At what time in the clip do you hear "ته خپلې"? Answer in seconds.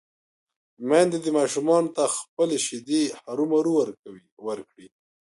1.95-2.57